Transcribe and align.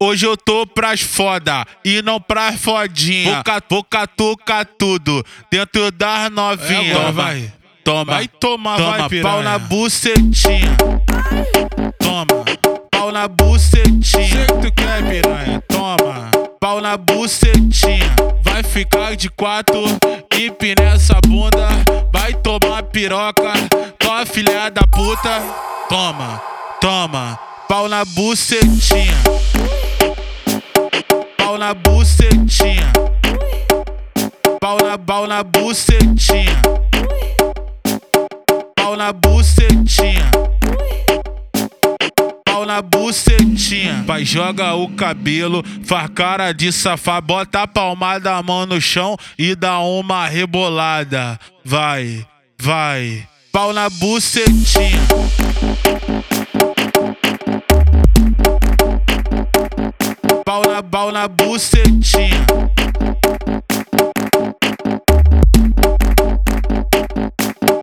Hoje 0.00 0.26
eu 0.26 0.36
tô 0.36 0.66
pras 0.66 1.00
foda 1.00 1.64
e 1.84 2.02
não 2.02 2.20
pras 2.20 2.60
fodinha. 2.60 3.34
Vou, 3.68 3.84
catucar 3.84 4.66
tudo 4.66 5.24
dentro 5.50 5.90
das 5.92 6.30
novinhas. 6.30 7.08
É, 7.08 7.12
vai. 7.12 7.52
Toma, 7.84 8.04
vai 8.04 8.28
tomar, 8.28 8.76
toma, 8.78 9.08
vai, 9.08 9.20
pau 9.20 9.42
na 9.42 9.58
bucetinha. 9.58 10.74
Toma, 11.98 12.44
pau 12.90 13.12
na 13.12 13.28
bucetinha. 13.28 14.02
Sei 14.02 14.46
que 14.46 14.52
tu 14.54 14.72
quer, 14.74 15.02
piranha. 15.06 15.62
Toma, 15.68 16.30
pau 16.58 16.80
na 16.80 16.96
bucetinha. 16.96 18.14
Vai 18.42 18.62
ficar 18.62 19.14
de 19.16 19.28
quatro, 19.28 19.84
empina 20.34 20.94
essa 20.94 21.20
bunda. 21.26 21.68
Vai 22.10 22.32
tomar 22.32 22.82
piroca, 22.84 23.52
tua 23.98 24.24
filha 24.24 24.70
da 24.70 24.86
puta. 24.86 25.42
Toma, 25.90 26.40
toma 26.80 27.43
pau 27.68 27.88
na 27.88 28.04
bucetinha. 28.04 29.14
Pau 31.36 31.58
na 31.58 31.74
bucetinha. 31.74 32.92
Pau 34.60 34.78
na, 34.82 34.98
pau 34.98 35.26
na 35.26 35.42
bucetinha. 35.42 36.62
Pau 38.74 38.96
na 38.96 39.12
bucetinha. 39.12 40.30
Pau 42.44 42.64
na 42.66 42.82
bucetinha. 42.82 44.04
Pai 44.06 44.24
joga 44.24 44.74
o 44.74 44.88
cabelo, 44.88 45.62
faz 45.84 46.10
cara 46.14 46.52
de 46.52 46.72
safá, 46.72 47.20
bota 47.20 47.62
a 47.62 47.66
palma 47.66 48.18
da 48.18 48.42
mão 48.42 48.66
no 48.66 48.80
chão 48.80 49.16
e 49.38 49.54
dá 49.54 49.80
uma 49.80 50.26
rebolada. 50.26 51.38
Vai, 51.64 52.26
vai. 52.58 53.26
Pau 53.52 53.72
na 53.72 53.88
bucetinha. 53.88 55.00
Na, 61.14 61.28
bucetinha. 61.28 62.44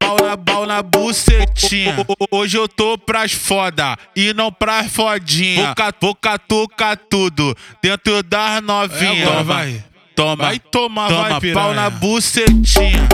Pau 0.00 0.16
na, 0.20 0.36
pau 0.36 0.66
na 0.66 0.82
bucetinha. 0.82 1.94
Hoje 2.28 2.58
eu 2.58 2.66
tô 2.66 2.98
pras 2.98 3.32
foda 3.32 3.96
e 4.16 4.34
não 4.34 4.50
pras 4.50 4.90
fodinha. 4.90 5.72
Vou, 6.00 6.14
catucar 6.16 6.96
tudo 7.08 7.56
dentro 7.80 8.20
das 8.24 8.60
novinhas. 8.64 9.28
É, 9.28 9.42
vai. 9.44 9.84
Toma, 10.16 10.36
vai 10.36 10.58
tomar, 10.58 11.08
toma, 11.08 11.28
vai, 11.28 11.40
piranha. 11.40 11.54
pau 11.54 11.72
na 11.72 11.88
bucetinha. 11.88 13.08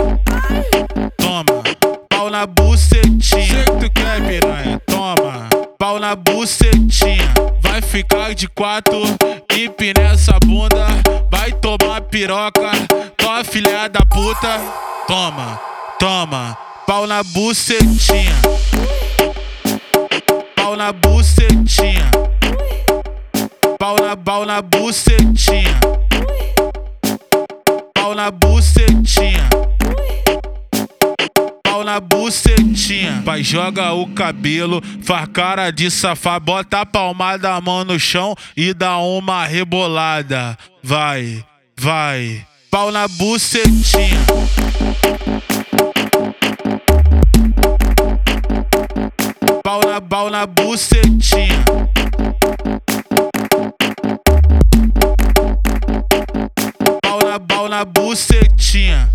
Toma, 1.15 1.63
pau 2.09 2.29
na 2.31 2.47
bucetinha. 2.47 3.21
Sei 3.21 3.45
que 3.45 3.71
tu 3.71 3.91
quer, 3.91 4.27
piranha. 4.27 4.81
Toma, 4.87 5.47
pau 5.77 5.99
na 5.99 6.15
bucetinha. 6.15 7.46
Vai 7.77 7.81
ficar 7.83 8.33
de 8.33 8.47
quatro 8.47 8.99
empina 9.55 10.11
essa 10.11 10.35
bunda, 10.43 10.87
vai 11.29 11.51
tomar 11.51 12.01
piroca, 12.01 12.71
tua 13.15 13.43
filha 13.43 13.87
da 13.87 13.99
puta. 14.03 14.59
Toma, 15.05 15.61
toma, 15.99 16.57
pau 16.87 17.05
na 17.05 17.21
bucetinha. 17.21 18.33
Pau 20.55 20.75
na 20.75 20.91
bucetinha. 20.91 22.09
Pau 23.77 23.95
na, 24.01 24.17
pau 24.17 24.43
na 24.43 24.59
bucetinha. 24.59 25.79
Pau 27.93 28.15
na 28.15 28.31
bucetinha 28.31 29.66
na 31.87 32.01
bucetinha. 32.01 33.21
Pai 33.23 33.41
joga 33.41 33.93
o 33.93 34.05
cabelo, 34.07 34.83
faz 35.03 35.25
cara 35.31 35.71
de 35.71 35.89
safá, 35.89 36.37
bota 36.37 36.81
a 36.81 36.85
palma 36.85 37.37
da 37.37 37.61
mão 37.61 37.85
no 37.85 37.97
chão 37.97 38.35
e 38.57 38.73
dá 38.73 38.97
uma 38.97 39.45
rebolada. 39.45 40.57
Vai, 40.83 41.41
vai. 41.77 42.45
Pau 42.69 42.91
na 42.91 43.07
bucetinha. 43.07 44.19
Pau 49.63 49.79
na, 49.87 50.01
pau 50.01 50.29
na 50.29 50.45
bucetinha. 50.45 51.63
Pau 57.01 57.19
na, 57.23 57.39
pau 57.39 57.69
na 57.69 57.85
bucetinha. 57.85 59.09